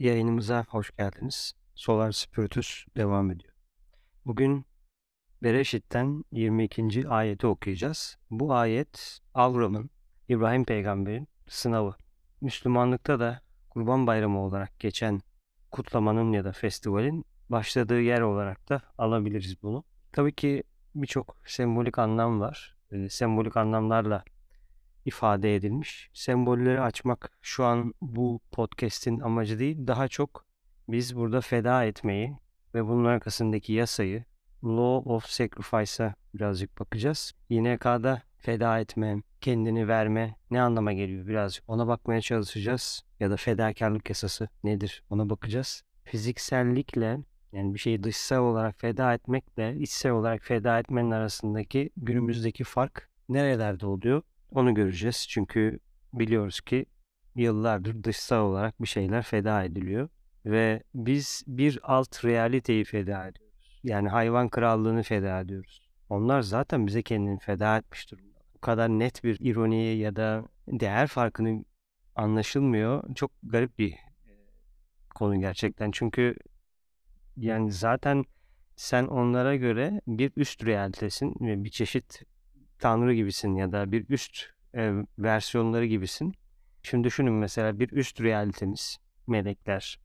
[0.00, 1.52] Yayınımıza hoş geldiniz.
[1.74, 3.54] Solar Spiritus devam ediyor.
[4.26, 4.66] Bugün
[5.42, 7.08] Bereşit'ten 22.
[7.08, 8.16] ayeti okuyacağız.
[8.30, 9.90] Bu ayet Avram'ın,
[10.28, 11.94] İbrahim peygamberin sınavı.
[12.40, 13.40] Müslümanlıkta da
[13.70, 15.20] Kurban Bayramı olarak geçen
[15.70, 19.84] kutlamanın ya da festivalin başladığı yer olarak da alabiliriz bunu.
[20.12, 20.62] Tabii ki
[20.94, 22.76] birçok sembolik anlam var.
[22.90, 24.24] E, sembolik anlamlarla
[25.04, 26.10] ifade edilmiş.
[26.12, 29.86] Sembolleri açmak şu an bu podcast'in amacı değil.
[29.86, 30.44] Daha çok
[30.88, 32.36] biz burada feda etmeyi
[32.74, 34.24] ve bunun arkasındaki yasayı
[34.64, 37.32] Law of Sacrifice'a birazcık bakacağız.
[37.48, 43.04] YNK'da feda etme, kendini verme ne anlama geliyor birazcık ona bakmaya çalışacağız.
[43.20, 45.82] Ya da fedakarlık yasası nedir ona bakacağız.
[46.04, 47.18] Fiziksellikle
[47.52, 53.86] yani bir şeyi dışsal olarak feda etmekle içsel olarak feda etmenin arasındaki günümüzdeki fark nerelerde
[53.86, 54.22] oluyor?
[54.50, 55.26] Onu göreceğiz.
[55.28, 55.78] Çünkü
[56.12, 56.86] biliyoruz ki
[57.34, 60.08] yıllardır dışsal olarak bir şeyler feda ediliyor.
[60.46, 63.80] Ve biz bir alt realiteyi feda ediyoruz.
[63.84, 65.90] Yani hayvan krallığını feda ediyoruz.
[66.08, 68.40] Onlar zaten bize kendini feda etmiş durumda.
[68.54, 71.64] Bu kadar net bir ironi ya da değer farkını
[72.16, 73.14] anlaşılmıyor.
[73.14, 73.94] Çok garip bir
[75.14, 75.90] konu gerçekten.
[75.90, 76.34] Çünkü
[77.36, 78.24] yani zaten
[78.76, 82.22] sen onlara göre bir üst realitesin ve bir çeşit
[82.80, 86.34] tanrı gibisin ya da bir üst e, versiyonları gibisin.
[86.82, 90.00] Şimdi düşünün mesela bir üst realitemiz, melekler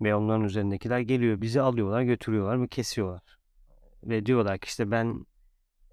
[0.00, 3.38] ve onların üzerindekiler geliyor, bizi alıyorlar, götürüyorlar ve kesiyorlar.
[4.02, 5.26] Ve diyorlar ki işte ben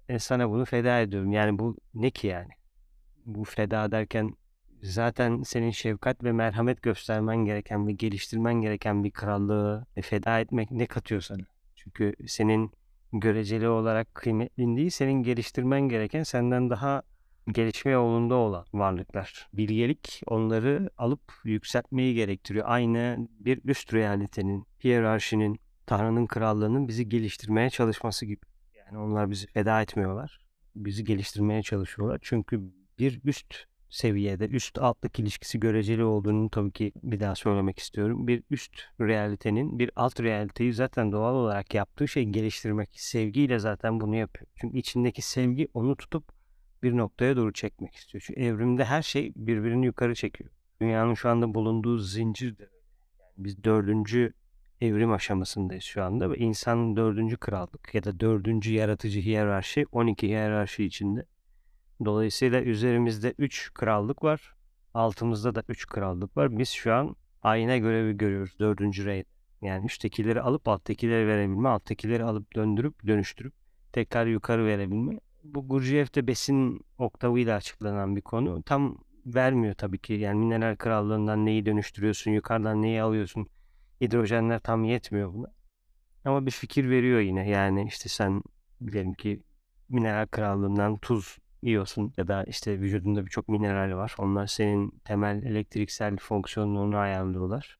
[0.08, 1.32] e, sana bunu feda ediyorum.
[1.32, 2.50] Yani bu ne ki yani?
[3.26, 4.36] Bu feda derken
[4.82, 10.86] zaten senin şefkat ve merhamet göstermen gereken ve geliştirmen gereken bir krallığı feda etmek ne
[10.86, 11.42] katıyor sana?
[11.76, 12.70] Çünkü senin
[13.12, 17.02] göreceli olarak kıymetlin değil, senin geliştirmen gereken senden daha
[17.48, 19.48] gelişme yolunda olan varlıklar.
[19.52, 22.64] Bilgelik onları alıp yükseltmeyi gerektiriyor.
[22.68, 28.40] Aynı bir üst realitenin, hiyerarşinin, Tanrı'nın krallığının bizi geliştirmeye çalışması gibi.
[28.76, 30.40] Yani onlar bizi feda etmiyorlar.
[30.76, 32.18] Bizi geliştirmeye çalışıyorlar.
[32.22, 32.60] Çünkü
[32.98, 33.54] bir üst
[33.92, 38.26] seviyede üst altlık ilişkisi göreceli olduğunu tabii ki bir daha söylemek istiyorum.
[38.26, 42.90] Bir üst realitenin bir alt realiteyi zaten doğal olarak yaptığı şey geliştirmek.
[42.92, 44.50] Sevgiyle zaten bunu yapıyor.
[44.56, 46.24] Çünkü içindeki sevgi onu tutup
[46.82, 48.24] bir noktaya doğru çekmek istiyor.
[48.26, 50.50] Çünkü evrimde her şey birbirini yukarı çekiyor.
[50.80, 52.62] Dünyanın şu anda bulunduğu zincir de
[53.20, 54.32] yani biz dördüncü
[54.80, 60.84] evrim aşamasındayız şu anda ve insanın dördüncü krallık ya da dördüncü yaratıcı hiyerarşi 12 hiyerarşi
[60.84, 61.26] içinde
[62.04, 64.54] Dolayısıyla üzerimizde 3 krallık var.
[64.94, 66.58] Altımızda da 3 krallık var.
[66.58, 68.80] Biz şu an ayna görevi görüyoruz 4.
[68.80, 69.24] rey.
[69.62, 73.54] Yani üsttekileri alıp alttakileri verebilme, alttakileri alıp döndürüp dönüştürüp
[73.92, 75.20] tekrar yukarı verebilme.
[75.44, 78.62] Bu Gurdjieff'te besin oktavıyla açıklanan bir konu.
[78.62, 80.12] Tam vermiyor tabii ki.
[80.12, 83.46] Yani mineral krallığından neyi dönüştürüyorsun, yukarıdan neyi alıyorsun.
[84.00, 85.52] Hidrojenler tam yetmiyor buna.
[86.24, 87.48] Ama bir fikir veriyor yine.
[87.48, 88.42] Yani işte sen
[88.92, 89.42] diyelim ki
[89.88, 94.14] mineral krallığından tuz yiyorsun ya da işte vücudunda birçok mineral var.
[94.18, 97.78] Onlar senin temel elektriksel fonksiyonunu ayarlıyorlar.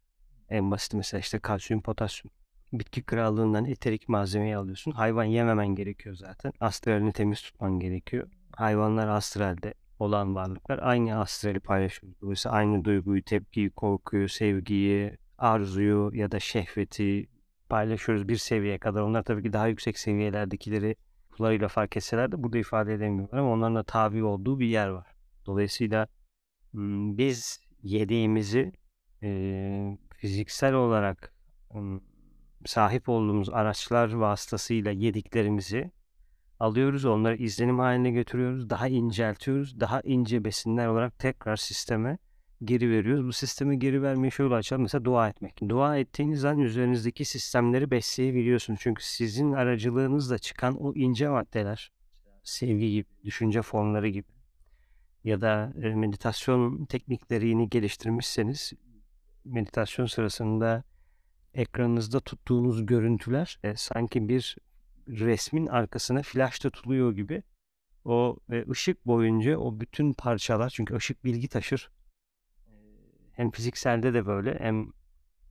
[0.48, 2.32] En basit mesela işte kalsiyum, potasyum.
[2.72, 4.93] Bitki krallığından eterik malzemeyi alıyorsun.
[4.93, 6.53] Hayvan yememen gerekiyor zaten.
[6.60, 8.28] Astralini temiz tutman gerekiyor.
[8.56, 12.12] Hayvanlar astralde olan varlıklar aynı astrali paylaşıyor.
[12.22, 17.28] Dolayısıyla aynı duyguyu, tepkiyi, korkuyu, sevgiyi, arzuyu ya da şehveti
[17.69, 19.00] paylaşıyoruz bir seviyeye kadar.
[19.00, 20.97] Onlar tabii ki daha yüksek seviyelerdekileri
[21.32, 25.06] kutularıyla fark etseler de burada ifade edemiyorlar ama onların da tabi olduğu bir yer var.
[25.47, 26.09] Dolayısıyla
[27.19, 28.72] biz yediğimizi
[30.16, 31.34] fiziksel olarak
[32.66, 35.91] sahip olduğumuz araçlar vasıtasıyla yediklerimizi
[36.60, 42.19] alıyoruz, onları izlenim haline götürüyoruz, daha inceltiyoruz, daha ince besinler olarak tekrar sisteme
[42.64, 43.26] geri veriyoruz.
[43.26, 44.82] Bu sistemi geri vermeyi şöyle açalım.
[44.82, 45.60] Mesela dua etmek.
[45.68, 48.80] Dua ettiğiniz zaman üzerinizdeki sistemleri besleyebiliyorsunuz.
[48.82, 51.92] Çünkü sizin aracılığınızla çıkan o ince maddeler,
[52.42, 54.32] sevgi gibi, düşünce formları gibi
[55.24, 58.72] ya da e, meditasyon tekniklerini geliştirmişseniz
[59.44, 60.84] meditasyon sırasında
[61.54, 64.56] ekranınızda tuttuğunuz görüntüler e, sanki bir
[65.08, 67.42] resmin arkasına flash tutuluyor gibi
[68.04, 71.90] o e, ışık boyunca o bütün parçalar çünkü ışık bilgi taşır
[73.32, 74.87] hem fizikselde de böyle hem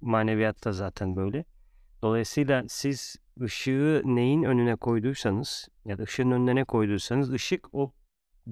[0.01, 1.45] maneviyatta zaten böyle.
[2.01, 7.93] Dolayısıyla siz ışığı neyin önüne koyduysanız ya da ışığın önüne ne koyduysanız ışık o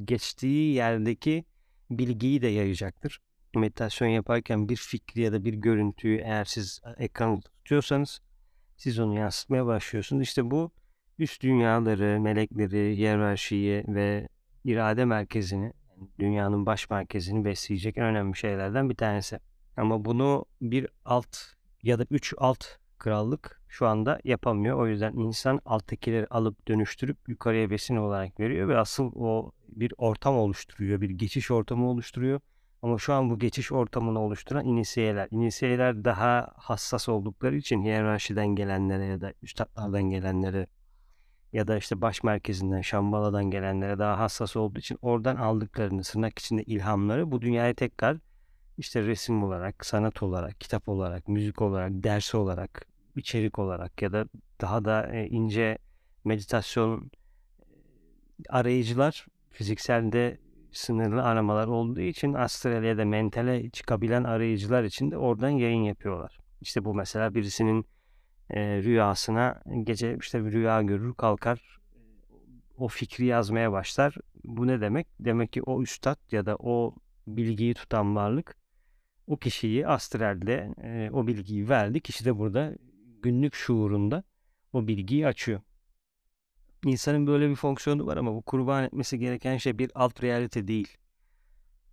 [0.05, 1.45] geçtiği yerdeki
[1.91, 3.19] bilgiyi de yayacaktır.
[3.55, 8.21] Meditasyon yaparken bir fikri ya da bir görüntüyü eğer siz ekranı tutuyorsanız
[8.77, 10.23] siz onu yansıtmaya başlıyorsunuz.
[10.23, 10.71] İşte bu
[11.19, 14.27] üst dünyaları, melekleri, hiyerarşiyi ve
[14.63, 15.73] irade merkezini
[16.19, 19.39] dünyanın baş merkezini besleyecek en önemli şeylerden bir tanesi.
[19.77, 21.37] Ama bunu bir alt
[21.83, 22.65] ya da 3 alt
[22.97, 24.79] krallık şu anda yapamıyor.
[24.79, 30.37] O yüzden insan alttakileri alıp dönüştürüp yukarıya besin olarak veriyor ve asıl o bir ortam
[30.37, 31.01] oluşturuyor.
[31.01, 32.39] Bir geçiş ortamı oluşturuyor.
[32.81, 35.27] Ama şu an bu geçiş ortamını oluşturan inisiyeler.
[35.31, 40.67] İnisiyeler daha hassas oldukları için hiyerarşiden gelenlere ya da üstadlardan gelenlere
[41.53, 46.63] ya da işte baş merkezinden, Şambala'dan gelenlere daha hassas olduğu için oradan aldıklarını, sırnak içinde
[46.63, 48.17] ilhamları bu dünyaya tekrar
[48.77, 52.85] işte resim olarak, sanat olarak, kitap olarak, müzik olarak, ders olarak,
[53.15, 54.25] içerik olarak ya da
[54.61, 55.77] daha da e, ince
[56.25, 57.11] meditasyon
[58.49, 60.37] arayıcılar fizikselde
[60.71, 66.37] sınırlı aramalar olduğu için astral ya da mentale çıkabilen arayıcılar için de oradan yayın yapıyorlar.
[66.61, 67.85] İşte bu mesela birisinin
[68.49, 71.79] e, rüyasına gece işte bir rüya görür kalkar
[72.77, 74.15] o fikri yazmaya başlar.
[74.43, 75.07] Bu ne demek?
[75.19, 76.95] Demek ki o üstad ya da o
[77.27, 78.55] bilgiyi tutan varlık
[79.27, 82.01] o kişiyi astralde e, o bilgiyi verdi.
[82.01, 82.75] Kişi de burada
[83.21, 84.23] günlük şuurunda
[84.73, 85.61] o bilgiyi açıyor.
[86.85, 90.97] İnsanın böyle bir fonksiyonu var ama bu kurban etmesi gereken şey bir alt realite değil.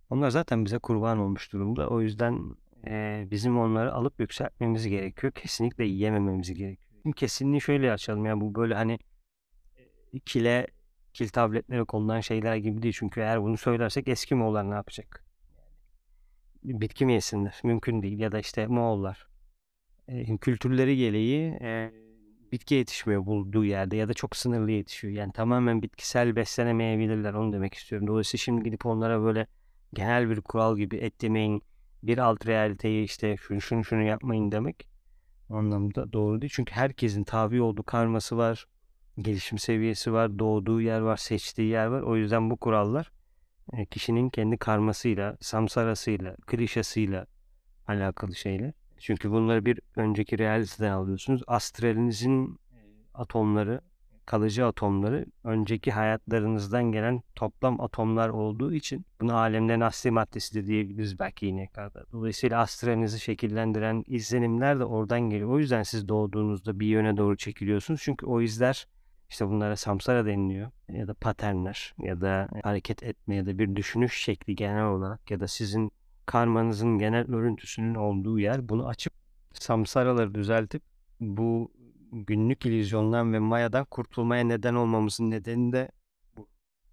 [0.09, 1.87] Onlar zaten bize kurban olmuş durumda.
[1.87, 2.55] O yüzden
[3.31, 5.33] bizim onları alıp yükseltmemiz gerekiyor.
[5.33, 7.13] Kesinlikle yemememiz gerekiyor.
[7.15, 8.25] Kesinliği şöyle açalım.
[8.25, 8.99] Yani bu böyle hani
[10.25, 10.67] kile
[11.13, 12.95] kil tabletleri konulan şeyler gibi değil.
[12.97, 15.23] Çünkü eğer bunu söylersek eski Moğollar ne yapacak?
[16.63, 17.59] Bitki mi yesinler?
[17.63, 18.19] Mümkün değil.
[18.19, 19.27] Ya da işte Moğollar.
[20.41, 21.91] Kültürleri gereği e,
[22.51, 25.13] bitki yetişmiyor bulduğu yerde ya da çok sınırlı yetişiyor.
[25.13, 28.07] Yani tamamen bitkisel beslenemeyebilirler onu demek istiyorum.
[28.07, 29.47] Dolayısıyla şimdi gidip onlara böyle
[29.93, 31.63] genel bir kural gibi et yemeyin,
[32.03, 34.87] bir alt realiteyi işte şunu şunu şunu yapmayın demek
[35.49, 36.51] anlamda doğru değil.
[36.55, 38.67] Çünkü herkesin tabi olduğu karması var,
[39.19, 42.01] gelişim seviyesi var, doğduğu yer var, seçtiği yer var.
[42.01, 43.11] O yüzden bu kurallar
[43.73, 47.25] e, kişinin kendi karmasıyla, samsarasıyla, klişesiyle
[47.87, 48.73] alakalı şeyler.
[48.99, 51.41] Çünkü bunları bir önceki realiteden alıyorsunuz.
[51.47, 52.59] Astralinizin
[53.13, 53.81] atomları,
[54.27, 61.19] kalıcı atomları önceki hayatlarınızdan gelen toplam atomlar olduğu için bunu alemden asli maddesi de diyebiliriz
[61.19, 62.03] belki yine kadar.
[62.11, 65.49] Dolayısıyla astralinizi şekillendiren izlenimler de oradan geliyor.
[65.49, 68.01] O yüzden siz doğduğunuzda bir yöne doğru çekiliyorsunuz.
[68.03, 68.87] Çünkü o izler
[69.29, 74.23] işte bunlara samsara deniliyor ya da paternler ya da hareket etme ya da bir düşünüş
[74.23, 75.91] şekli genel olarak ya da sizin
[76.25, 78.69] karmanızın genel örüntüsünün olduğu yer.
[78.69, 79.13] Bunu açıp
[79.53, 80.81] samsaraları düzeltip
[81.19, 81.71] bu
[82.11, 85.91] günlük illüzyondan ve mayadan kurtulmaya neden olmamızın nedeni de.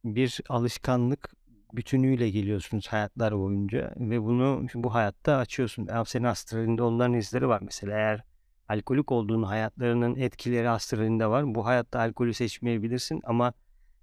[0.04, 1.30] Bir alışkanlık
[1.72, 5.86] bütünüyle geliyorsunuz hayatlar boyunca ve bunu bu hayatta açıyorsun.
[5.90, 8.24] Yani senin astralinde onların izleri var mesela eğer
[8.68, 11.54] alkolik olduğun hayatlarının etkileri astralinde var.
[11.54, 13.52] Bu hayatta alkolü seçmeyebilirsin ama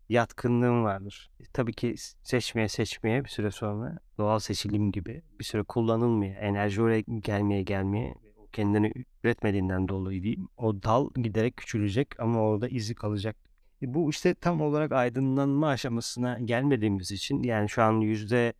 [0.09, 1.31] yatkınlığın vardır.
[1.39, 6.35] E, tabii ki seçmeye seçmeye bir süre sonra doğal seçilim gibi bir süre kullanılmıyor.
[6.35, 8.15] Enerji oraya gelmeye gelmeye
[8.53, 8.93] kendini
[9.23, 10.39] üretmediğinden dolayı değil.
[10.57, 13.35] O dal giderek küçülecek ama orada izi kalacak.
[13.81, 18.53] E bu işte tam olarak aydınlanma aşamasına gelmediğimiz için yani şu an yüzde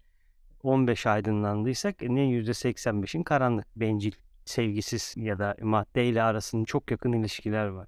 [0.63, 4.11] 15 aydınlandıysak ne yüzde 85'in karanlık, bencil,
[4.45, 7.87] sevgisiz ya da maddeyle arasında çok yakın ilişkiler var.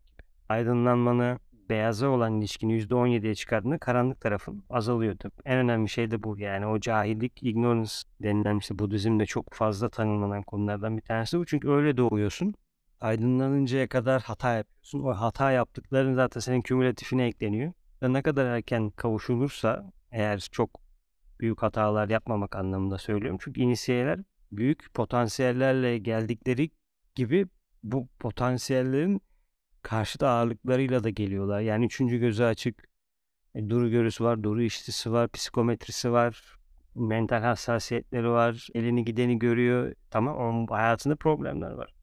[0.50, 1.40] Aydınlanmanı
[1.74, 5.34] beyaza olan ilişkini %17'ye çıkardığında karanlık tarafın azalıyor tabii.
[5.46, 7.92] En önemli şey de bu yani o cahillik, ignorance
[8.24, 11.46] denilen işte Budizm'de çok fazla tanımlanan konulardan bir tanesi bu.
[11.46, 12.54] Çünkü öyle doğuyorsun.
[13.02, 15.00] Aydınlanıncaya kadar hata yapıyorsun.
[15.00, 17.74] O hata yaptıkların zaten senin kümülatifine ekleniyor.
[18.04, 20.82] Ve ne kadar erken kavuşulursa eğer çok
[21.40, 23.38] büyük hatalar yapmamak anlamında söylüyorum.
[23.42, 24.20] Çünkü inisiyeler
[24.52, 26.70] büyük potansiyellerle geldikleri
[27.16, 27.48] gibi
[27.84, 29.22] bu potansiyellerin
[29.84, 31.62] karşıt ağırlıklarıyla da geliyorlar.
[31.62, 32.90] Yani üçüncü gözü açık.
[33.56, 36.56] E, duru görüsü var, duru iştisi var, psikometrisi var,
[36.96, 39.94] mental hassasiyetleri var, elini gideni görüyor.
[40.10, 41.94] Tamam onun hayatında problemler var.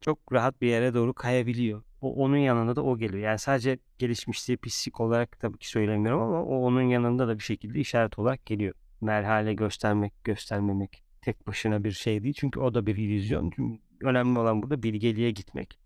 [0.00, 1.82] Çok rahat bir yere doğru kayabiliyor.
[2.00, 3.22] O onun yanında da o geliyor.
[3.22, 7.80] Yani sadece gelişmişliği psik olarak tabii ki söylemiyorum ama o onun yanında da bir şekilde
[7.80, 8.74] işaret olarak geliyor.
[9.00, 12.34] Merhale göstermek, göstermemek tek başına bir şey değil.
[12.38, 13.50] Çünkü o da bir illüzyon.
[13.56, 15.78] Çünkü önemli olan burada bilgeliğe gitmek.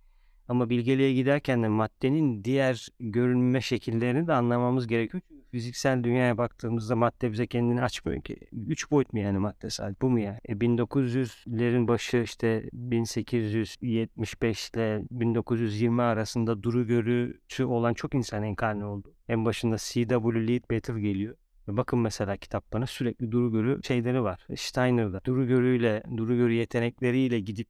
[0.49, 5.23] Ama bilgeliğe giderken de maddenin diğer görünme şekillerini de anlamamız gerekiyor.
[5.29, 8.37] Çünkü fiziksel dünyaya baktığımızda madde bize kendini açmıyor ki.
[8.53, 10.01] Üç boyut mu yani madde sadece?
[10.01, 10.41] Bu mu ya?
[10.49, 19.15] E 1900'lerin başı işte 1875 ile 1920 arasında duru görücü olan çok insan enkarne oldu.
[19.29, 20.49] En başında C.W.
[20.49, 21.37] Lead Battle geliyor.
[21.69, 24.47] Bakın mesela kitaplarına sürekli duru görü şeyleri var.
[24.57, 27.69] Steiner'da duru görüyle, duru görü yetenekleriyle gidip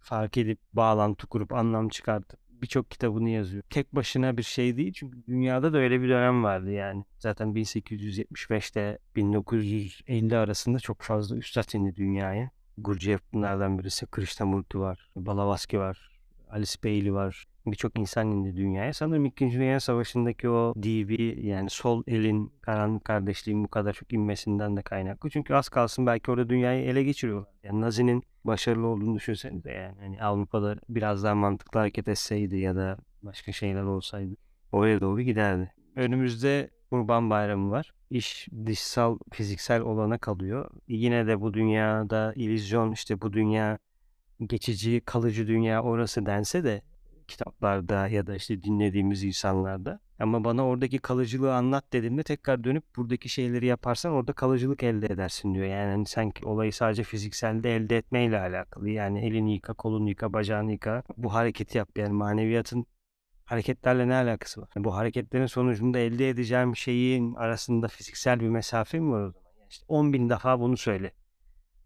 [0.00, 3.62] fark edip bağlantı kurup anlam çıkartıp birçok kitabını yazıyor.
[3.70, 7.04] Tek başına bir şey değil çünkü dünyada da öyle bir dönem vardı yani.
[7.18, 12.50] Zaten 1875'te 1950 arasında çok fazla üstad indi dünyaya.
[12.78, 14.06] Gurdjieff bunlardan birisi.
[14.06, 15.10] Krishnamurti var.
[15.16, 16.10] Balavaski var.
[16.50, 17.44] Alice Bailey var.
[17.66, 18.92] Birçok insan indi dünyaya.
[18.92, 19.52] Sanırım 2.
[19.52, 25.30] Dünya Savaşı'ndaki o DV yani sol elin karanlık kardeşliğin bu kadar çok inmesinden de kaynaklı.
[25.30, 27.52] Çünkü az kalsın belki orada dünyayı ele geçiriyorlar.
[27.62, 29.96] Yani Nazi'nin başarılı olduğunu düşünsenize yani.
[30.02, 34.34] yani Avrupa'da biraz daha mantıklı hareket etseydi ya da başka şeyler olsaydı
[34.72, 35.72] oraya doğru giderdi.
[35.96, 37.92] Önümüzde Kurban Bayramı var.
[38.10, 40.70] İş dışsal, fiziksel olana kalıyor.
[40.88, 43.78] Yine de bu dünyada illüzyon işte bu dünya
[44.46, 46.82] geçici, kalıcı dünya orası dense de
[47.30, 50.00] kitaplarda ya da işte dinlediğimiz insanlarda.
[50.18, 55.54] Ama bana oradaki kalıcılığı anlat dediğimde tekrar dönüp buradaki şeyleri yaparsan orada kalıcılık elde edersin
[55.54, 55.66] diyor.
[55.66, 58.90] Yani hani sanki olayı sadece fizikselde elde etmeyle alakalı.
[58.90, 61.02] Yani elini yıka, kolunu yıka, bacağını yıka.
[61.16, 61.88] Bu hareketi yap.
[61.98, 62.86] Yani maneviyatın
[63.44, 64.68] hareketlerle ne alakası var?
[64.76, 69.50] Bu hareketlerin sonucunda elde edeceğim şeyin arasında fiziksel bir mesafe mi var o zaman?
[69.58, 71.12] Yani işte 10 bin defa bunu söyle.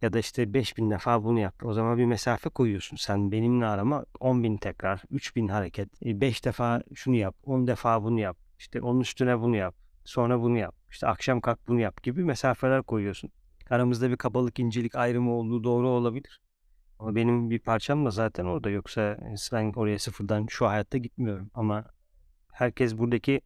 [0.05, 1.65] Ya da işte 5 bin defa bunu yap.
[1.65, 2.97] O zaman bir mesafe koyuyorsun.
[2.97, 6.03] Sen benimle arama 10 bin tekrar, 3 bin hareket.
[6.03, 8.37] 5 e, defa şunu yap, 10 defa bunu yap.
[8.59, 9.75] İşte onun üstüne bunu yap.
[10.05, 10.75] Sonra bunu yap.
[10.91, 13.31] İşte akşam kalk bunu yap gibi mesafeler koyuyorsun.
[13.71, 16.41] Aramızda bir kabalık incelik ayrımı olduğu doğru olabilir.
[16.99, 18.71] Ama benim bir parçam da zaten orada.
[18.71, 19.19] Yoksa
[19.53, 21.51] ben oraya sıfırdan şu hayatta gitmiyorum.
[21.55, 21.85] Ama
[22.53, 23.41] herkes buradaki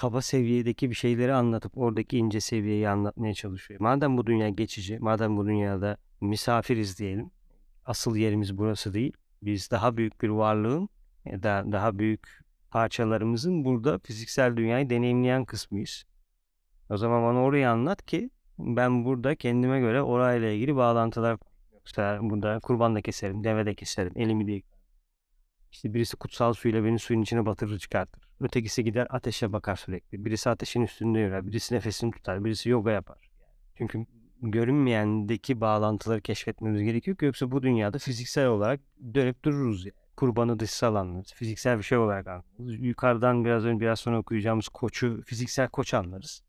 [0.00, 3.80] kaba seviyedeki bir şeyleri anlatıp oradaki ince seviyeyi anlatmaya çalışıyor.
[3.80, 7.30] Madem bu dünya geçici, madem bu dünyada misafiriz diyelim.
[7.84, 9.12] Asıl yerimiz burası değil.
[9.42, 10.88] Biz daha büyük bir varlığın
[11.24, 12.40] ya da daha büyük
[12.70, 16.04] parçalarımızın burada fiziksel dünyayı deneyimleyen kısmıyız.
[16.90, 21.38] O zaman bana orayı anlat ki ben burada kendime göre orayla ilgili bağlantılar
[21.72, 24.62] Yoksa burada kurban da keserim, deve de keserim, elimi de
[25.72, 28.29] İşte birisi kutsal suyla beni suyun içine batırır çıkartır.
[28.40, 30.24] Ötekisi gider ateşe bakar sürekli.
[30.24, 33.30] Birisi ateşin üstünde yürür, birisi nefesini tutar, birisi yoga yapar.
[33.74, 34.06] Çünkü
[34.42, 38.80] görünmeyendeki bağlantıları keşfetmemiz gerekiyor ki yoksa bu dünyada fiziksel olarak
[39.14, 39.94] dönüp dururuz yani.
[40.16, 41.32] Kurbanı dışsal anlarız.
[41.34, 42.80] Fiziksel bir şey olarak anlarız.
[42.80, 46.42] Yukarıdan biraz önce biraz sonra okuyacağımız koçu fiziksel koç anlarız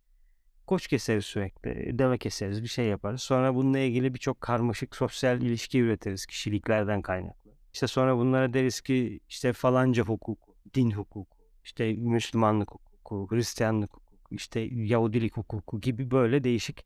[0.71, 1.99] koç keseriz sürekli.
[1.99, 3.21] Deve keseriz, bir şey yaparız.
[3.21, 7.51] Sonra bununla ilgili birçok karmaşık sosyal ilişki üretiriz kişiliklerden kaynaklı.
[7.73, 14.35] İşte sonra bunlara deriz ki işte falanca hukuku, din hukuku, işte Müslümanlık hukuku, Hristiyanlık hukuku,
[14.35, 16.85] işte Yahudilik hukuku gibi böyle değişik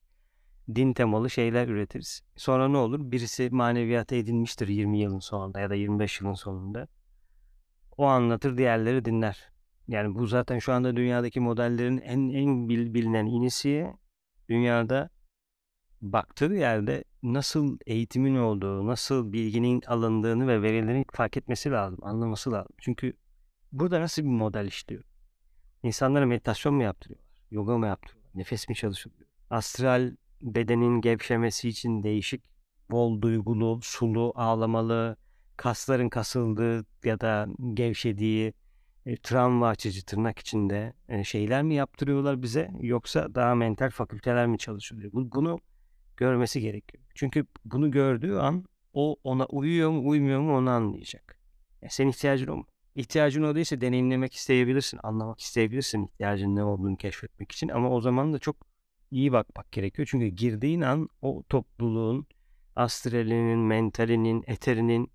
[0.75, 2.21] din temalı şeyler üretiriz.
[2.35, 3.11] Sonra ne olur?
[3.11, 6.87] Birisi maneviyata edinmiştir 20 yılın sonunda ya da 25 yılın sonunda.
[7.97, 9.49] O anlatır, diğerleri dinler.
[9.87, 13.87] Yani bu zaten şu anda dünyadaki modellerin en en bilinen inisi
[14.49, 15.09] dünyada
[16.01, 22.75] baktığı yerde nasıl eğitimin olduğu, nasıl bilginin alındığını ve verilerini fark etmesi lazım, anlaması lazım.
[22.77, 23.13] Çünkü
[23.79, 25.03] burada nasıl bir model işliyor?
[25.83, 27.43] İnsanlara meditasyon mu yaptırıyorlar?
[27.51, 28.31] Yoga mı yaptırıyorlar?
[28.35, 29.29] Nefes mi çalışılıyor?
[29.49, 32.43] Astral bedenin gevşemesi için değişik
[32.91, 35.17] bol duygulu, sulu, ağlamalı,
[35.57, 38.53] kasların kasıldığı ya da gevşediği
[39.05, 44.57] e, travma açıcı tırnak içinde e, şeyler mi yaptırıyorlar bize yoksa daha mental fakülteler mi
[44.57, 45.11] çalışıyor?
[45.13, 45.59] Bu, bunu
[46.17, 47.03] görmesi gerekiyor.
[47.15, 51.39] Çünkü bunu gördüğü an o ona uyuyor mu uymuyor mu onu anlayacak.
[51.81, 52.65] Ya senin ihtiyacın o mu?
[52.95, 58.33] İhtiyacın o değilse deneyimlemek isteyebilirsin, anlamak isteyebilirsin ihtiyacın ne olduğunu keşfetmek için ama o zaman
[58.33, 58.55] da çok
[59.11, 60.07] iyi bakmak gerekiyor.
[60.11, 62.27] Çünkü girdiğin an o topluluğun
[62.75, 65.11] astralinin, mentalinin, eterinin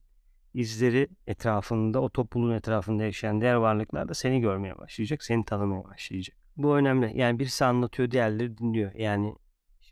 [0.55, 6.37] izleri etrafında, o topluluğun etrafında yaşayan diğer varlıklar da seni görmeye başlayacak, seni tanımaya başlayacak.
[6.57, 7.19] Bu önemli.
[7.19, 8.95] Yani birisi anlatıyor, diğerleri dinliyor.
[8.95, 9.35] Yani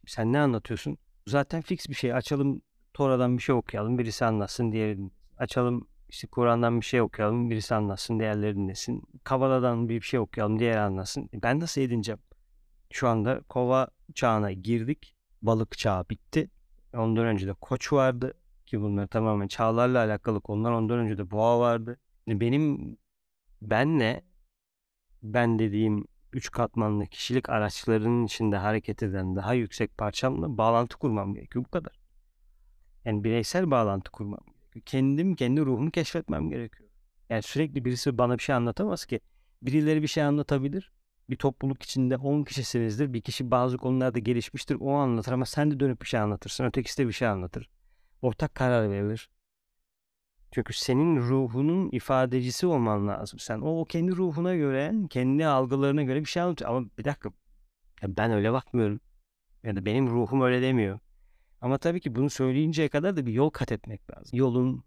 [0.06, 0.98] sen ne anlatıyorsun?
[1.26, 2.14] Zaten fix bir şey.
[2.14, 2.62] Açalım
[2.94, 4.98] Tora'dan bir şey okuyalım, birisi anlatsın, diğeri.
[5.38, 9.02] Açalım işte Kur'an'dan bir şey okuyalım, birisi anlatsın, diğerleri dinlesin.
[9.24, 11.30] Kavala'dan bir şey okuyalım, diğeri anlatsın.
[11.34, 12.20] E, ben nasıl edineceğim?
[12.90, 15.14] Şu anda kova çağına girdik.
[15.42, 16.50] Balık çağı bitti.
[16.94, 18.34] Ondan önce de koç vardı
[18.66, 20.72] ki bunlar tamamen çağlarla alakalı konular.
[20.72, 21.98] Ondan önce de boğa vardı.
[22.28, 22.96] Benim
[23.62, 24.24] benle
[25.22, 31.64] ben dediğim üç katmanlı kişilik araçlarının içinde hareket eden daha yüksek parçamla bağlantı kurmam gerekiyor.
[31.64, 31.98] Bu kadar.
[33.04, 34.57] Yani bireysel bağlantı kurmam gerekiyor.
[34.86, 36.90] Kendim kendi ruhumu keşfetmem gerekiyor.
[37.30, 39.20] Yani sürekli birisi bana bir şey anlatamaz ki.
[39.62, 40.92] Birileri bir şey anlatabilir.
[41.30, 43.12] Bir topluluk içinde 10 kişisinizdir.
[43.12, 44.76] Bir kişi bazı konularda gelişmiştir.
[44.80, 46.64] O anlatır ama sen de dönüp bir şey anlatırsın.
[46.64, 47.70] Ötekisi de bir şey anlatır
[48.22, 49.30] ortak karar verilir.
[50.50, 53.38] Çünkü senin ruhunun ifadecisi olman lazım.
[53.38, 56.70] Sen o, o kendi ruhuna göre, kendi algılarına göre bir şey anlatıyor.
[56.70, 57.30] Ama bir dakika
[58.02, 59.00] ben öyle bakmıyorum.
[59.62, 60.98] Ya da benim ruhum öyle demiyor.
[61.60, 64.38] Ama tabii ki bunu söyleyinceye kadar da bir yol kat etmek lazım.
[64.38, 64.84] Yolun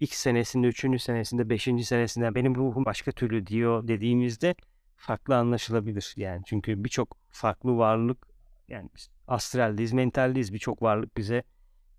[0.00, 4.54] ilk senesinde, üçüncü senesinde, beşinci senesinde benim ruhum başka türlü diyor dediğimizde
[4.96, 6.14] farklı anlaşılabilir.
[6.16, 8.26] Yani çünkü birçok farklı varlık
[8.68, 8.88] yani
[9.28, 10.52] astraldeyiz, mentaldeyiz.
[10.52, 11.42] Birçok varlık bize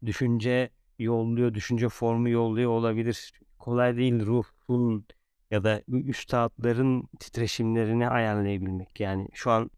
[0.06, 3.34] düşünce yolluyor, düşünce formu yolluyor olabilir.
[3.60, 5.06] Kolay değil ruhun
[5.51, 9.00] ya da üstadların titreşimlerini ayarlayabilmek.
[9.00, 9.72] Yani şu an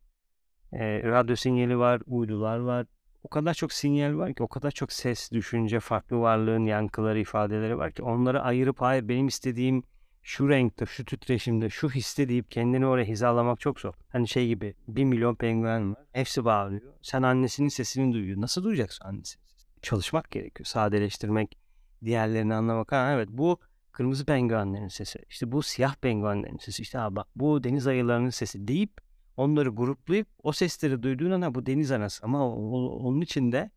[0.74, 2.86] e, radyo sinyali var, uydular var.
[3.24, 7.77] O kadar çok sinyal var ki, o kadar çok ses, düşünce, farklı varlığın yankıları, ifadeleri
[7.77, 9.84] var ki onları ayırıp hayır benim istediğim
[10.24, 13.94] şu renkte, şu titreşimde, şu hisse deyip kendini oraya hizalamak çok zor.
[14.10, 16.03] Hani şey gibi bir milyon penguen var.
[16.12, 16.94] Hepsi bağırıyor.
[17.01, 18.42] Sen annesinin sesini duyuyor.
[18.42, 19.82] Nasıl duyacaksın annesinin sesini?
[19.82, 20.65] Çalışmak gerekiyor.
[20.65, 21.58] Sadeleştirmek,
[22.06, 22.92] diğerlerini anlamak.
[22.92, 23.60] Ha, evet bu
[23.92, 25.20] kırmızı penguenlerin sesi.
[25.30, 26.82] İşte bu siyah penguenlerin sesi.
[26.82, 29.02] İşte ha, bak bu deniz ayılarının sesi deyip
[29.38, 32.25] onları gruplayıp o sesleri duyduğun ana bu deniz anası.
[32.25, 33.72] Ama o, onun için de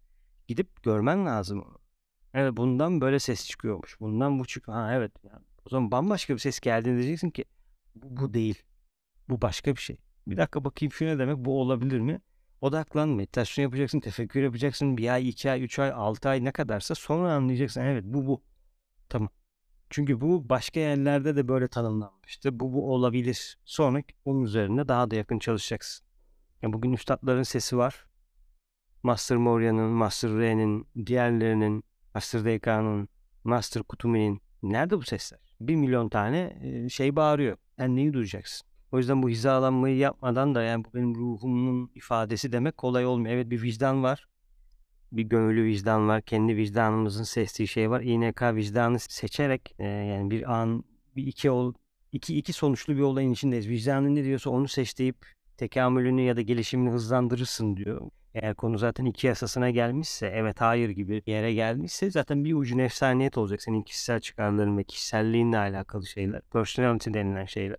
[0.48, 1.64] gidip görmen lazım.
[2.34, 4.00] Evet bundan böyle ses çıkıyormuş.
[4.00, 4.78] Bundan bu çıkıyor.
[4.78, 5.12] Ha evet.
[5.24, 7.44] Yani o zaman bambaşka bir ses geldiğinde diyeceksin ki
[7.94, 8.62] bu, bu değil.
[9.28, 9.96] Bu başka bir şey.
[10.26, 12.20] Bir dakika bakayım şu ne demek bu olabilir mi?
[12.60, 14.96] Odaklan, meditasyon yapacaksın, tefekkür yapacaksın.
[14.96, 17.80] Bir ay, iki ay, üç ay, altı ay ne kadarsa sonra anlayacaksın.
[17.80, 18.42] Evet bu bu.
[19.08, 19.28] Tamam.
[19.90, 22.60] Çünkü bu başka yerlerde de böyle tanımlanmıştı.
[22.60, 23.58] Bu bu olabilir.
[23.64, 26.06] Sonra onun üzerine daha da yakın çalışacaksın.
[26.62, 28.06] Yani bugün üstadların sesi var.
[29.02, 33.08] Master Moria'nın, Master R'nin, diğerlerinin, Master DK'nın,
[33.44, 34.40] Master Kutumi'nin.
[34.62, 35.40] Nerede bu sesler?
[35.60, 36.58] Bir milyon tane
[36.90, 37.56] şey bağırıyor.
[37.78, 38.66] Sen neyi duyacaksın?
[38.92, 43.34] O yüzden bu hizalanmayı yapmadan da yani bu benim ruhumun ifadesi demek kolay olmuyor.
[43.34, 44.28] Evet bir vicdan var.
[45.12, 46.22] Bir gönüllü vicdan var.
[46.22, 48.00] Kendi vicdanımızın seçtiği şey var.
[48.00, 50.84] İNK vicdanı seçerek e, yani bir an
[51.16, 51.74] bir iki ol
[52.12, 53.68] iki iki sonuçlu bir olayın içindeyiz.
[53.68, 55.16] Vicdanın ne diyorsa onu seç deyip
[55.56, 58.10] tekamülünü ya da gelişimini hızlandırırsın diyor.
[58.34, 63.38] Eğer konu zaten iki yasasına gelmişse evet hayır gibi yere gelmişse zaten bir ucu nefsaniyet
[63.38, 63.62] olacak.
[63.62, 66.40] Senin kişisel çıkarların ve kişiselliğinle alakalı şeyler.
[66.40, 67.78] Personality denilen şeyler.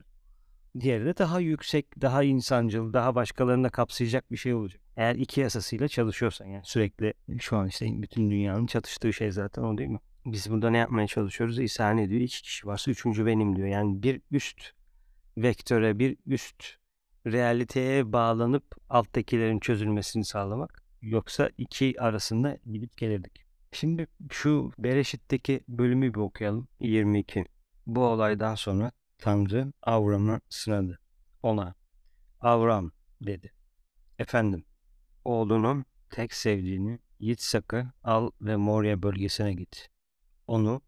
[0.80, 4.82] Diğeri de daha yüksek, daha insancıl, daha başkalarını da kapsayacak bir şey olacak.
[4.98, 9.78] Eğer iki yasasıyla çalışıyorsan yani sürekli şu an işte bütün dünyanın çatıştığı şey zaten o
[9.78, 10.00] değil mi?
[10.26, 11.60] Biz burada ne yapmaya çalışıyoruz?
[11.60, 12.22] İsa ne diyor?
[12.22, 13.68] İki kişi varsa üçüncü benim diyor.
[13.68, 14.62] Yani bir üst
[15.38, 16.64] vektöre, bir üst
[17.28, 20.84] realiteye bağlanıp alttakilerin çözülmesini sağlamak.
[21.02, 23.46] Yoksa iki arasında gidip gelirdik.
[23.72, 26.68] Şimdi şu Bereşit'teki bölümü bir okuyalım.
[26.80, 27.46] 22.
[27.88, 31.00] Bu olaydan sonra Tanrı Avram'ı sınadı.
[31.44, 31.76] Ona
[32.42, 33.54] Avram dedi.
[34.20, 34.66] Efendim
[35.28, 39.90] oğlunun tek sevdiğini Yitzhak'ı al ve Moria bölgesine git.
[40.48, 40.82] Onu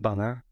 [0.00, 0.42] bana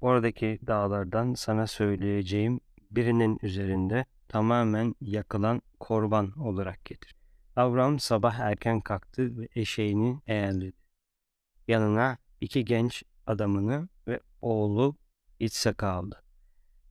[0.00, 2.60] oradaki dağlardan sana söyleyeceğim
[2.90, 7.16] birinin üzerinde tamamen yakılan korban olarak getir.
[7.56, 10.76] Avram sabah erken kalktı ve eşeğini eğerledi.
[11.68, 14.96] Yanına iki genç adamını ve oğlu
[15.38, 16.22] İtshak'ı aldı.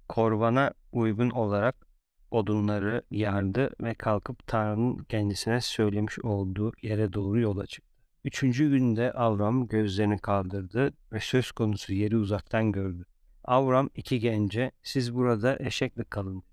[0.10, 1.87] Korbana uygun olarak
[2.32, 7.94] odunları yardı ve kalkıp Tanrı'nın kendisine söylemiş olduğu yere doğru yola çıktı.
[8.26, 13.06] Üçüncü günde Avram gözlerini kaldırdı ve söz konusu yeri uzaktan gördü.
[13.44, 16.44] Avram iki gence siz burada eşekle kalın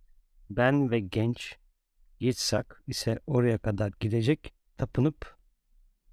[0.50, 1.58] ben ve genç
[2.20, 5.37] Yitzhak ise oraya kadar gidecek, tapınıp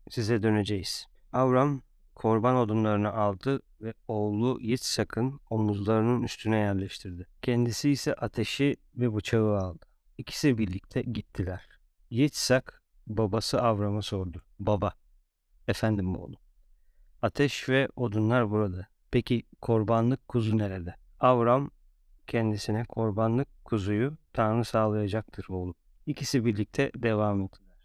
[0.10, 1.08] size döneceğiz.
[1.34, 1.82] Avram
[2.22, 7.28] korban odunlarını aldı ve oğlu Yitzhak'ın omuzlarının üstüne yerleştirdi.
[7.42, 9.86] Kendisi ise ateşi ve bıçağı aldı.
[10.18, 11.68] İkisi birlikte gittiler.
[12.10, 14.44] Yitzhak babası Avram'a sordu.
[14.60, 14.94] Baba,
[15.68, 16.40] efendim oğlum.
[17.22, 18.88] Ateş ve odunlar burada.
[19.12, 20.96] Peki korbanlık kuzu nerede?
[21.20, 21.72] Avram
[22.28, 25.76] kendisine korbanlık kuzuyu Tanrı sağlayacaktır oğlum.
[26.06, 27.76] İkisi birlikte devam ettiler.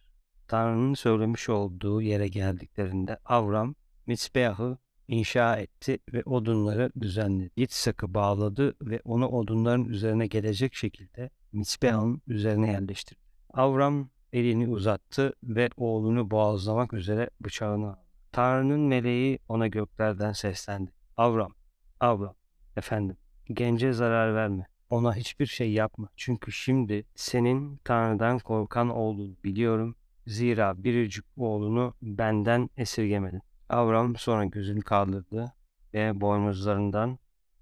[0.49, 3.75] Tanrı'nın söylemiş olduğu yere geldiklerinde Avram
[4.07, 7.51] Mitzbeah'ı inşa etti ve odunları düzenledi.
[7.57, 13.21] Yitzhak'ı bağladı ve onu odunların üzerine gelecek şekilde Mitzbeah'ın üzerine yerleştirdi.
[13.53, 18.07] Avram elini uzattı ve oğlunu boğazlamak üzere bıçağını aldı.
[18.33, 20.90] Tanrı'nın meleği ona göklerden seslendi.
[21.16, 21.55] Avram,
[22.01, 22.35] Avram,
[22.77, 23.16] efendim,
[23.53, 24.66] gence zarar verme.
[24.90, 26.09] Ona hiçbir şey yapma.
[26.16, 29.97] Çünkü şimdi senin Tanrı'dan korkan olduğunu biliyorum.
[30.27, 33.42] Zira biricik oğlunu benden esirgemedin.
[33.69, 35.53] Avram sonra gözünü kaldırdı
[35.95, 37.19] ve boynuzlarından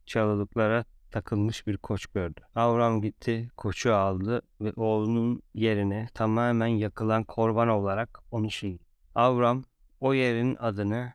[0.07, 2.40] çalılıklara takılmış bir koç gördü.
[2.55, 8.83] Avram gitti, koçu aldı ve oğlunun yerine tamamen yakılan korban olarak onu şimdi.
[9.14, 9.64] Avram
[10.01, 11.12] o yerin adını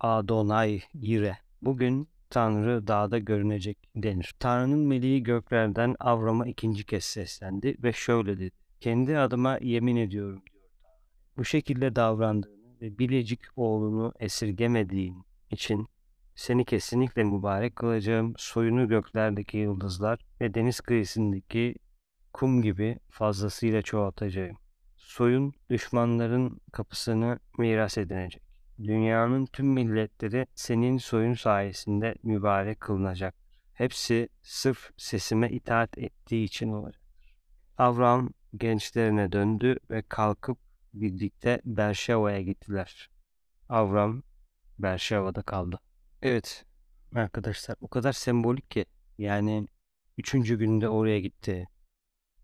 [0.00, 1.38] Adonai Yire.
[1.62, 4.34] Bugün Tanrı dağda görünecek denir.
[4.38, 8.56] Tanrı'nın meleği göklerden Avram'a ikinci kez seslendi ve şöyle dedi.
[8.80, 10.64] Kendi adıma yemin ediyorum diyor.
[11.36, 15.88] Bu şekilde davrandığını ve bilecik oğlunu esirgemediğin için
[16.34, 18.34] seni kesinlikle mübarek kılacağım.
[18.36, 21.74] Soyunu göklerdeki yıldızlar ve deniz kıyısındaki
[22.32, 24.56] kum gibi fazlasıyla çoğaltacağım.
[24.96, 28.42] Soyun düşmanların kapısını miras edinecek.
[28.82, 33.60] Dünyanın tüm milletleri senin soyun sayesinde mübarek kılınacaktır.
[33.74, 37.34] Hepsi sırf sesime itaat ettiği için olacaktır.
[37.78, 40.58] Avram gençlerine döndü ve kalkıp
[41.00, 43.10] birlikte Berşeva'ya gittiler.
[43.68, 44.22] Avram
[44.78, 45.80] Berşeva'da kaldı.
[46.22, 46.64] Evet
[47.14, 48.84] arkadaşlar o kadar sembolik ki
[49.18, 49.68] yani
[50.18, 51.68] üçüncü günde oraya gitti.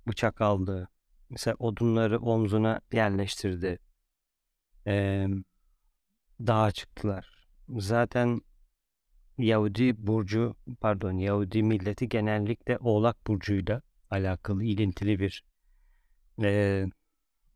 [0.08, 0.88] Bıçak aldı.
[1.30, 3.78] Mesela odunları omzuna yerleştirdi.
[4.86, 5.26] Ee,
[6.40, 7.46] dağa çıktılar.
[7.68, 8.40] Zaten
[9.38, 15.44] Yahudi burcu pardon Yahudi milleti genellikle Oğlak burcuyla alakalı ilintili bir
[16.42, 16.86] e,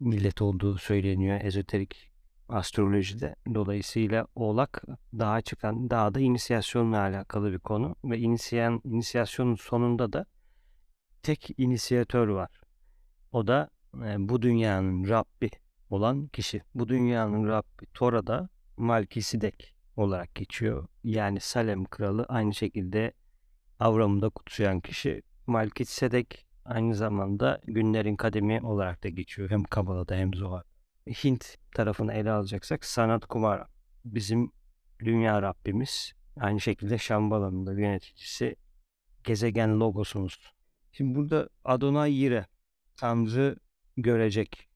[0.01, 2.11] millet olduğu söyleniyor ezoterik
[2.49, 3.37] astrolojide.
[3.55, 4.85] Dolayısıyla Oğlak
[5.19, 10.27] dağa çıkan dağda inisiyasyonla alakalı bir konu ve inisiyan, inisiyasyonun sonunda da
[11.23, 12.61] tek inisiyatör var.
[13.33, 15.51] O da e, bu dünyanın Rabbi
[15.91, 16.63] olan kişi.
[16.75, 20.89] Bu dünyanın Rabbi Tora'da Malkisidek olarak geçiyor.
[21.05, 23.13] Yani Salem kralı aynı şekilde
[23.81, 25.23] Avram'ı da kutsayan kişi.
[25.47, 29.51] Malkisedek aynı zamanda günlerin kademi olarak da geçiyor.
[29.51, 30.65] Hem Kabala'da hem Zohar.
[31.07, 33.69] Hint tarafını ele alacaksak Sanat Kumara.
[34.05, 34.53] Bizim
[35.01, 36.13] dünya Rabbimiz.
[36.41, 38.57] Aynı şekilde Şambala'nın da yöneticisi
[39.25, 40.53] gezegen logosumuz.
[40.93, 42.47] Şimdi burada Adonai Yire
[42.97, 43.57] Tanrı
[43.97, 44.69] görecek.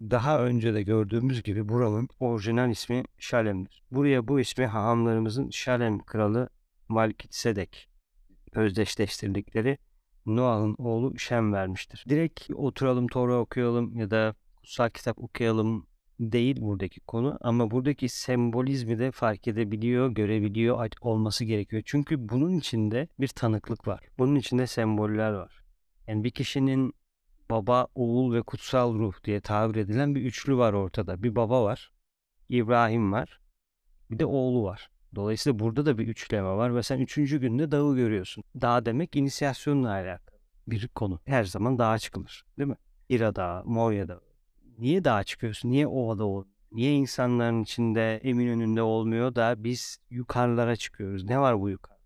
[0.00, 3.82] Daha önce de gördüğümüz gibi buranın orijinal ismi Şalem'dir.
[3.90, 6.48] Buraya bu ismi hahamlarımızın Şalem kralı
[6.88, 7.88] Malkitsedek
[8.52, 9.78] özdeşleştirdikleri
[10.28, 12.04] Noah'ın oğlu Şem vermiştir.
[12.08, 15.86] Direkt oturalım Tora okuyalım ya da kutsal kitap okuyalım
[16.20, 21.82] değil buradaki konu ama buradaki sembolizmi de fark edebiliyor, görebiliyor olması gerekiyor.
[21.86, 24.00] Çünkü bunun içinde bir tanıklık var.
[24.18, 25.62] Bunun içinde semboller var.
[26.06, 26.94] Yani bir kişinin
[27.50, 31.22] baba, oğul ve kutsal ruh diye tabir edilen bir üçlü var ortada.
[31.22, 31.92] Bir baba var,
[32.48, 33.40] İbrahim var,
[34.10, 34.90] bir de oğlu var.
[35.14, 38.44] Dolayısıyla burada da bir üçleme var ve sen üçüncü günde dağı görüyorsun.
[38.60, 41.20] Dağ demek inisiyasyonla alakalı bir konu.
[41.24, 42.76] Her zaman dağa çıkılır değil mi?
[43.08, 44.20] İra Dağı, Moria Dağı.
[44.78, 45.70] Niye dağa çıkıyorsun?
[45.70, 46.44] Niye ovada ol?
[46.72, 51.24] Niye insanların içinde emin önünde olmuyor da biz yukarılara çıkıyoruz?
[51.24, 51.98] Ne var bu yukarıda?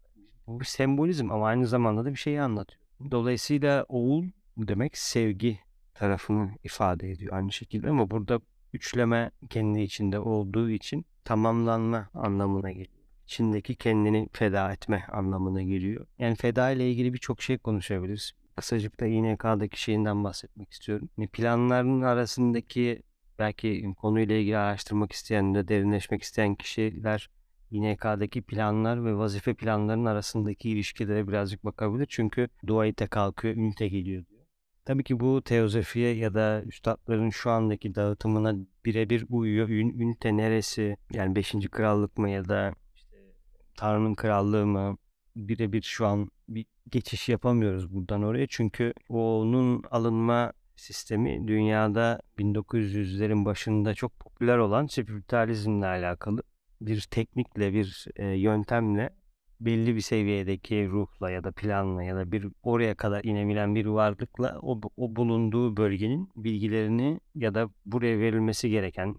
[0.47, 2.83] Bu bir sembolizm ama aynı zamanda da bir şeyi anlatıyor.
[3.11, 4.25] Dolayısıyla oğul
[4.57, 5.59] demek sevgi
[5.95, 8.41] tarafını ifade ediyor aynı şekilde ama burada
[8.73, 12.89] üçleme kendi içinde olduğu için tamamlanma anlamına geliyor.
[13.27, 16.07] İçindeki kendini feda etme anlamına geliyor.
[16.19, 18.33] Yani feda ile ilgili birçok şey konuşabiliriz.
[18.57, 21.09] Kısacık da İNK'daki şeyinden bahsetmek istiyorum.
[21.19, 23.03] Yani planların arasındaki
[23.39, 27.31] belki konuyla ilgili araştırmak isteyen de derinleşmek isteyen kişiler
[27.71, 32.07] İNK'daki planlar ve vazife planlarının arasındaki ilişkilere birazcık bakabilir.
[32.11, 34.25] Çünkü duayete kalkıyor, ünite geliyor.
[34.85, 39.68] Tabii ki bu teozofiye ya da üstadların şu andaki dağıtımına birebir uyuyor.
[39.68, 40.97] Ün, ünite neresi?
[41.12, 41.55] Yani 5.
[41.71, 43.16] krallık mı ya da işte
[43.77, 44.97] Tanrı'nın krallığı mı?
[45.37, 48.47] Birebir şu an bir geçiş yapamıyoruz buradan oraya.
[48.51, 56.42] Çünkü onun alınma sistemi dünyada 1900'lerin başında çok popüler olan spiritüalizmle alakalı
[56.81, 59.11] bir teknikle, bir e, yöntemle
[59.64, 64.59] belli bir seviyedeki ruhla ya da planla ya da bir oraya kadar inebilen bir varlıkla
[64.62, 69.16] o, o bulunduğu bölgenin bilgilerini ya da buraya verilmesi gereken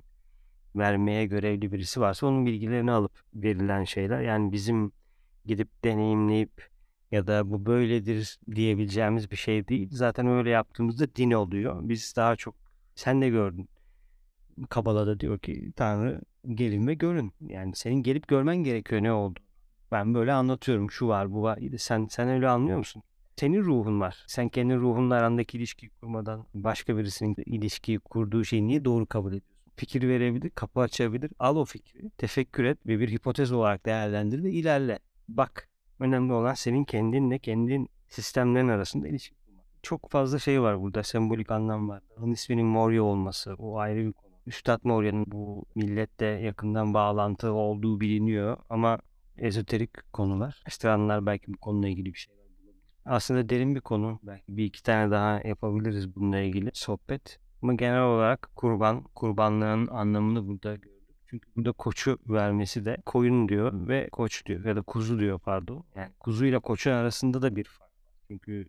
[0.75, 4.21] vermeye görevli birisi varsa onun bilgilerini alıp verilen şeyler.
[4.21, 4.91] Yani bizim
[5.45, 6.69] gidip deneyimleyip
[7.11, 9.89] ya da bu böyledir diyebileceğimiz bir şey değil.
[9.91, 11.89] Zaten öyle yaptığımızda din oluyor.
[11.89, 12.55] Biz daha çok
[12.95, 13.69] sen de gördün.
[14.69, 17.33] Kabala'da diyor ki Tanrı gelin ve görün.
[17.47, 19.39] Yani senin gelip görmen gerekiyor ne oldu.
[19.93, 21.59] Ben böyle anlatıyorum şu var bu var.
[21.77, 23.03] Sen sen öyle anlıyor musun?
[23.35, 24.23] Senin ruhun var.
[24.27, 29.53] Sen kendi ruhunla arandaki ilişkiyi kurmadan başka birisinin ilişkiyi kurduğu şeyi niye doğru kabul ediyorsun?
[29.75, 31.31] Fikir verebilir, kapı açabilir.
[31.39, 34.99] Al o fikri, tefekkür et ve bir hipotez olarak değerlendir ve ilerle.
[35.27, 39.65] Bak, önemli olan senin kendinle, kendin sistemlerin arasında ilişki kurmak.
[39.83, 42.01] Çok fazla şey var burada, sembolik anlam var.
[42.17, 44.33] Onun isminin Moria olması, o ayrı bir konu.
[44.45, 48.99] Üstad Moria'nın bu millette yakından bağlantı olduğu biliniyor ama
[49.37, 50.61] ezoterik konular.
[50.65, 52.75] Araştıranlar belki bu konuyla ilgili bir bulabilir.
[53.05, 54.19] Aslında derin bir konu.
[54.23, 57.39] Belki bir iki tane daha yapabiliriz bununla ilgili sohbet.
[57.61, 60.93] Ama genel olarak kurban, kurbanlığın anlamını burada gördük.
[61.27, 65.85] Çünkü burada koçu vermesi de koyun diyor ve koç diyor ya da kuzu diyor pardon.
[65.95, 68.13] Yani kuzuyla koçun arasında da bir fark var.
[68.27, 68.65] Çünkü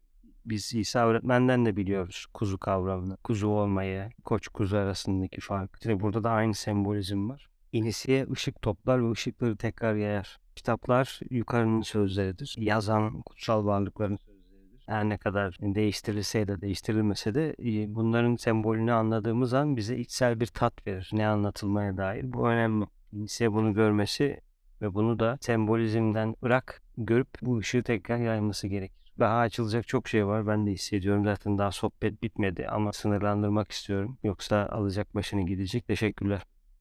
[0.46, 3.16] biz İsa öğretmenden de biliyoruz kuzu kavramını.
[3.16, 5.70] Kuzu olmayı, koç kuzu arasındaki fark.
[5.74, 7.48] İşte burada da aynı sembolizm var.
[7.74, 10.38] İnisiye ışık toplar ve ışıkları tekrar yayar.
[10.56, 12.56] Kitaplar yukarının sözleridir.
[12.58, 14.82] Yazan kutsal varlıkların sözleridir.
[14.86, 17.54] Her ne kadar değiştirilse ya değiştirilmese de
[17.94, 21.10] bunların sembolünü anladığımız an bize içsel bir tat verir.
[21.12, 22.32] Ne anlatılmaya dair.
[22.32, 22.86] Bu önemli.
[23.14, 24.40] Lise bunu görmesi
[24.82, 29.12] ve bunu da sembolizmden bırak görüp bu ışığı tekrar yayması gerekir.
[29.18, 30.46] Daha açılacak çok şey var.
[30.46, 31.24] Ben de hissediyorum.
[31.24, 34.18] Zaten daha sohbet bitmedi ama sınırlandırmak istiyorum.
[34.22, 35.86] Yoksa alacak başını gidecek.
[35.86, 36.42] Teşekkürler.